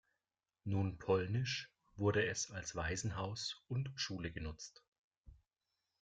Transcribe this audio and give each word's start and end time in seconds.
Nun 0.63 0.97
polnisch, 0.97 1.71
wurde 1.95 2.25
es 2.25 2.49
als 2.49 2.75
Waisenhaus 2.75 3.61
und 3.67 3.91
-schule 3.93 4.31
genutzt. 4.31 4.83